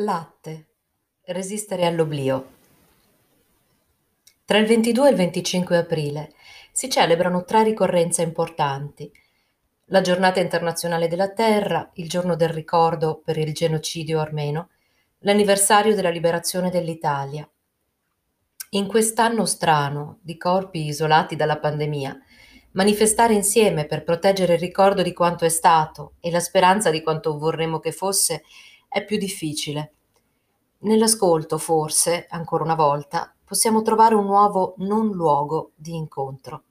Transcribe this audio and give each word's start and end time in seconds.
Latte. 0.00 0.66
Resistere 1.22 1.86
all'oblio. 1.86 2.48
Tra 4.44 4.58
il 4.58 4.66
22 4.66 5.08
e 5.08 5.10
il 5.10 5.16
25 5.16 5.76
aprile 5.78 6.32
si 6.70 6.90
celebrano 6.90 7.44
tre 7.44 7.62
ricorrenze 7.62 8.20
importanti. 8.20 9.10
La 9.86 10.02
Giornata 10.02 10.38
internazionale 10.38 11.08
della 11.08 11.32
terra, 11.32 11.88
il 11.94 12.10
giorno 12.10 12.36
del 12.36 12.50
ricordo 12.50 13.22
per 13.24 13.38
il 13.38 13.54
genocidio 13.54 14.20
armeno, 14.20 14.68
l'anniversario 15.20 15.94
della 15.94 16.10
liberazione 16.10 16.68
dell'Italia. 16.68 17.48
In 18.72 18.86
quest'anno 18.88 19.46
strano, 19.46 20.18
di 20.20 20.36
corpi 20.36 20.84
isolati 20.84 21.36
dalla 21.36 21.58
pandemia, 21.58 22.20
manifestare 22.72 23.32
insieme 23.32 23.86
per 23.86 24.04
proteggere 24.04 24.52
il 24.52 24.60
ricordo 24.60 25.00
di 25.00 25.14
quanto 25.14 25.46
è 25.46 25.48
stato 25.48 26.16
e 26.20 26.30
la 26.30 26.40
speranza 26.40 26.90
di 26.90 27.02
quanto 27.02 27.38
vorremmo 27.38 27.80
che 27.80 27.92
fosse 27.92 28.42
è 28.88 29.04
più 29.04 29.18
difficile. 29.18 29.92
Nell'ascolto, 30.78 31.58
forse, 31.58 32.26
ancora 32.28 32.64
una 32.64 32.74
volta, 32.74 33.34
possiamo 33.44 33.82
trovare 33.82 34.14
un 34.14 34.26
nuovo 34.26 34.74
non 34.78 35.10
luogo 35.10 35.72
di 35.74 35.94
incontro. 35.94 36.62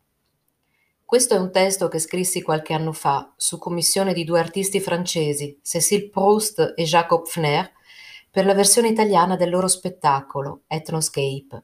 Questo 1.04 1.36
è 1.36 1.38
un 1.38 1.52
testo 1.52 1.88
che 1.88 2.00
scrissi 2.00 2.42
qualche 2.42 2.74
anno 2.74 2.92
fa 2.92 3.32
su 3.38 3.58
commissione 3.60 4.12
di 4.14 4.24
due 4.24 4.40
artisti 4.40 4.80
francesi, 4.80 5.60
Cécile 5.62 6.10
Proust 6.10 6.74
e 6.76 6.84
Jacob 6.84 7.26
Fner, 7.26 7.72
per 8.32 8.46
la 8.46 8.54
versione 8.54 8.90
italiana 8.90 9.36
del 9.36 9.50
loro 9.50 9.68
spettacolo 9.68 10.64
Ethnoscape. 10.68 11.64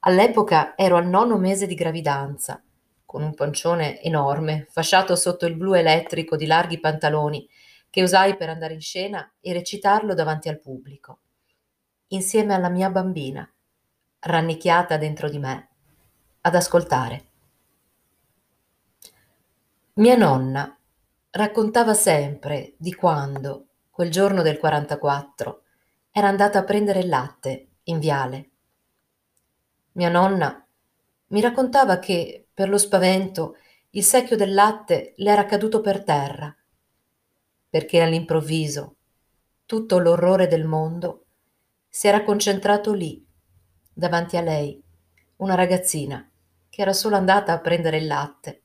All'epoca 0.00 0.76
ero 0.76 0.96
al 0.96 1.06
nono 1.06 1.38
mese 1.38 1.66
di 1.66 1.74
gravidanza, 1.74 2.62
con 3.06 3.22
un 3.22 3.34
pancione 3.34 4.02
enorme, 4.02 4.66
fasciato 4.70 5.16
sotto 5.16 5.46
il 5.46 5.56
blu 5.56 5.72
elettrico 5.72 6.36
di 6.36 6.46
larghi 6.46 6.78
pantaloni 6.78 7.48
che 7.94 8.02
usai 8.02 8.36
per 8.36 8.48
andare 8.48 8.74
in 8.74 8.80
scena 8.80 9.34
e 9.40 9.52
recitarlo 9.52 10.14
davanti 10.14 10.48
al 10.48 10.58
pubblico, 10.58 11.20
insieme 12.08 12.52
alla 12.52 12.68
mia 12.68 12.90
bambina, 12.90 13.48
rannicchiata 14.18 14.96
dentro 14.96 15.30
di 15.30 15.38
me, 15.38 15.68
ad 16.40 16.56
ascoltare. 16.56 17.26
Mia 19.92 20.16
nonna 20.16 20.76
raccontava 21.30 21.94
sempre 21.94 22.74
di 22.78 22.92
quando, 22.92 23.66
quel 23.90 24.10
giorno 24.10 24.42
del 24.42 24.58
44, 24.58 25.62
era 26.10 26.26
andata 26.26 26.58
a 26.58 26.64
prendere 26.64 26.98
il 26.98 27.08
latte 27.08 27.68
in 27.84 28.00
viale. 28.00 28.50
Mia 29.92 30.08
nonna 30.08 30.66
mi 31.28 31.40
raccontava 31.40 32.00
che, 32.00 32.48
per 32.52 32.68
lo 32.68 32.76
spavento, 32.76 33.56
il 33.90 34.02
secchio 34.02 34.34
del 34.34 34.52
latte 34.52 35.14
le 35.18 35.30
era 35.30 35.46
caduto 35.46 35.80
per 35.80 36.02
terra 36.02 36.52
perché 37.74 38.00
all'improvviso 38.00 38.94
tutto 39.66 39.98
l'orrore 39.98 40.46
del 40.46 40.64
mondo 40.64 41.24
si 41.88 42.06
era 42.06 42.22
concentrato 42.22 42.92
lì, 42.92 43.26
davanti 43.92 44.36
a 44.36 44.42
lei, 44.42 44.80
una 45.38 45.56
ragazzina 45.56 46.24
che 46.68 46.82
era 46.82 46.92
solo 46.92 47.16
andata 47.16 47.52
a 47.52 47.58
prendere 47.58 47.96
il 47.96 48.06
latte. 48.06 48.62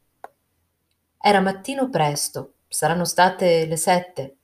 Era 1.19 1.39
mattino 1.39 1.89
presto, 1.89 2.57
saranno 2.67 3.03
state 3.03 3.65
le 3.65 3.77
sette. 3.77 4.37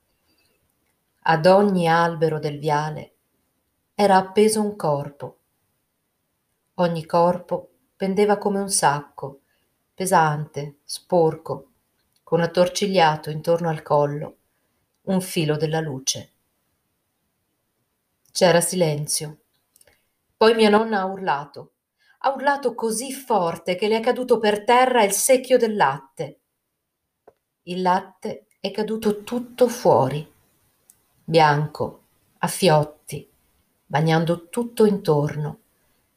Ad 1.20 1.46
ogni 1.46 1.86
albero 1.88 2.40
del 2.40 2.58
viale 2.58 3.14
era 3.94 4.16
appeso 4.16 4.60
un 4.62 4.74
corpo. 4.74 5.38
Ogni 6.74 7.06
corpo 7.06 7.70
pendeva 7.94 8.36
come 8.36 8.58
un 8.58 8.70
sacco, 8.70 9.42
pesante, 9.94 10.78
sporco, 10.82 11.70
con 12.24 12.40
attorcigliato 12.40 13.30
intorno 13.30 13.68
al 13.68 13.82
collo 13.82 14.38
un 15.06 15.20
filo 15.20 15.56
della 15.56 15.80
luce. 15.80 16.32
C'era 18.32 18.60
silenzio. 18.60 19.38
Poi 20.36 20.54
mia 20.54 20.68
nonna 20.68 21.00
ha 21.00 21.04
urlato. 21.04 21.72
Ha 22.20 22.32
urlato 22.32 22.74
così 22.74 23.12
forte 23.12 23.76
che 23.76 23.88
le 23.88 23.98
è 23.98 24.00
caduto 24.00 24.38
per 24.38 24.64
terra 24.64 25.04
il 25.04 25.12
secchio 25.12 25.58
del 25.58 25.76
latte. 25.76 26.40
Il 27.62 27.82
latte 27.82 28.46
è 28.60 28.70
caduto 28.70 29.22
tutto 29.22 29.68
fuori, 29.68 30.28
bianco, 31.24 32.02
a 32.38 32.48
fiotti, 32.48 33.28
bagnando 33.86 34.48
tutto 34.48 34.86
intorno, 34.86 35.60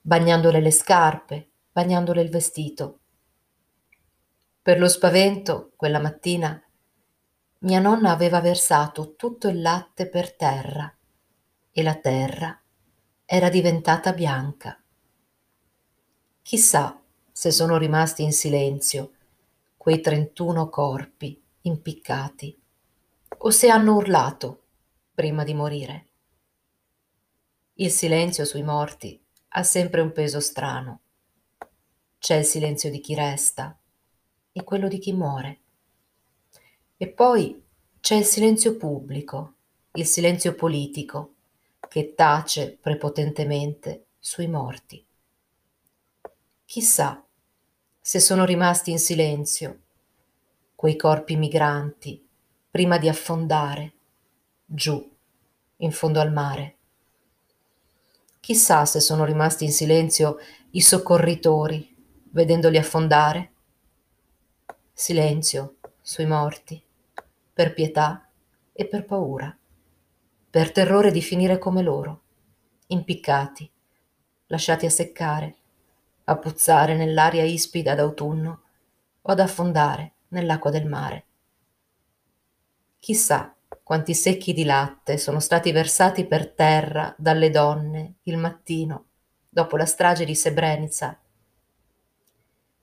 bagnandole 0.01 0.59
le 0.59 0.71
scarpe, 0.71 1.49
bagnandole 1.71 2.21
il 2.21 2.29
vestito. 2.29 2.99
Per 4.61 4.79
lo 4.79 4.87
spavento, 4.87 5.73
quella 5.75 5.99
mattina, 5.99 6.61
mia 7.61 7.79
nonna 7.79 8.11
aveva 8.11 8.39
versato 8.39 9.15
tutto 9.15 9.49
il 9.49 9.61
latte 9.61 10.07
per 10.07 10.33
terra 10.33 10.95
e 11.71 11.83
la 11.83 11.95
terra 11.95 12.57
era 13.25 13.49
diventata 13.49 14.13
bianca. 14.13 14.81
Chissà 16.41 17.01
se 17.31 17.51
sono 17.51 17.77
rimasti 17.77 18.23
in 18.23 18.31
silenzio 18.31 19.11
quei 19.75 19.99
trentuno 19.99 20.69
corpi 20.69 21.41
impiccati 21.61 22.57
o 23.39 23.49
se 23.49 23.69
hanno 23.69 23.95
urlato 23.95 24.63
prima 25.13 25.43
di 25.43 25.53
morire. 25.53 26.07
Il 27.73 27.91
silenzio 27.91 28.45
sui 28.45 28.63
morti 28.63 29.21
ha 29.49 29.63
sempre 29.63 29.99
un 29.99 30.13
peso 30.13 30.39
strano. 30.39 31.01
C'è 32.17 32.35
il 32.35 32.45
silenzio 32.45 32.89
di 32.89 33.01
chi 33.01 33.15
resta 33.15 33.77
e 34.51 34.63
quello 34.63 34.87
di 34.87 34.99
chi 34.99 35.11
muore. 35.11 35.59
E 37.01 37.07
poi 37.07 37.63
c'è 38.01 38.15
il 38.15 38.25
silenzio 38.25 38.75
pubblico, 38.75 39.53
il 39.93 40.05
silenzio 40.05 40.53
politico, 40.53 41.35
che 41.87 42.13
tace 42.13 42.77
prepotentemente 42.77 44.07
sui 44.19 44.49
morti. 44.49 45.01
Chissà 46.65 47.23
se 48.01 48.19
sono 48.19 48.43
rimasti 48.43 48.91
in 48.91 48.99
silenzio 48.99 49.79
quei 50.75 50.97
corpi 50.97 51.37
migranti 51.37 52.21
prima 52.69 52.97
di 52.97 53.07
affondare 53.07 53.93
giù 54.65 55.09
in 55.77 55.91
fondo 55.93 56.19
al 56.19 56.33
mare. 56.33 56.75
Chissà 58.41 58.83
se 58.83 58.99
sono 58.99 59.23
rimasti 59.23 59.63
in 59.63 59.71
silenzio 59.71 60.37
i 60.71 60.81
soccorritori 60.81 61.95
vedendoli 62.31 62.77
affondare. 62.77 63.53
Silenzio 64.91 65.77
sui 66.01 66.25
morti 66.25 66.87
per 67.59 67.73
pietà 67.73 68.25
e 68.71 68.87
per 68.87 69.03
paura, 69.03 69.53
per 70.49 70.71
terrore 70.71 71.11
di 71.11 71.21
finire 71.21 71.57
come 71.57 71.81
loro, 71.81 72.21
impiccati, 72.87 73.69
lasciati 74.45 74.85
a 74.85 74.89
seccare, 74.89 75.55
a 76.23 76.37
puzzare 76.37 76.95
nell'aria 76.95 77.43
ispida 77.43 77.95
d'autunno 77.95 78.61
o 79.21 79.29
ad 79.29 79.41
affondare 79.41 80.13
nell'acqua 80.29 80.71
del 80.71 80.85
mare. 80.85 81.25
Chissà 82.97 83.53
quanti 83.83 84.13
secchi 84.13 84.53
di 84.53 84.63
latte 84.63 85.17
sono 85.17 85.41
stati 85.41 85.73
versati 85.73 86.25
per 86.25 86.53
terra 86.53 87.13
dalle 87.17 87.49
donne 87.49 88.19
il 88.23 88.37
mattino 88.37 89.07
dopo 89.49 89.75
la 89.75 89.85
strage 89.85 90.23
di 90.23 90.33
Srebrenica. 90.33 91.19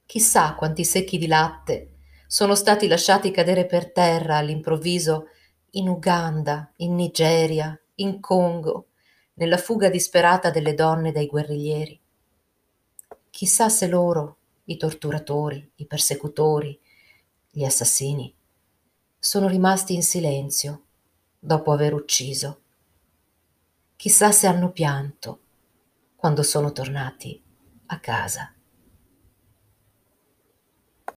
Chissà 0.05 0.55
quanti 0.55 0.85
secchi 0.85 1.17
di 1.17 1.29
latte 1.29 1.96
sono 2.27 2.55
stati 2.55 2.89
lasciati 2.89 3.31
cadere 3.31 3.67
per 3.67 3.93
terra 3.93 4.37
all'improvviso 4.37 5.29
in 5.71 5.89
Uganda, 5.89 6.73
in 6.77 6.95
Nigeria, 6.95 7.79
in 7.97 8.21
Congo, 8.21 8.89
nella 9.35 9.59
fuga 9.59 9.89
disperata 9.89 10.51
delle 10.51 10.75
donne 10.75 11.13
dai 11.13 11.27
guerriglieri. 11.27 12.01
Chissà 13.31 13.69
se 13.69 13.87
loro, 13.87 14.39
i 14.65 14.77
torturatori, 14.77 15.73
i 15.77 15.87
persecutori, 15.87 16.79
gli 17.51 17.65
assassini, 17.65 18.35
sono 19.19 19.49
rimasti 19.49 19.95
in 19.95 20.03
silenzio 20.03 20.85
dopo 21.39 21.73
aver 21.73 21.93
ucciso. 21.93 22.61
Chissà 23.97 24.33
se 24.33 24.47
hanno 24.47 24.73
pianto 24.73 25.41
quando 26.17 26.43
sono 26.43 26.73
tornati 26.73 27.43
a 27.87 28.01
casa. 28.01 28.56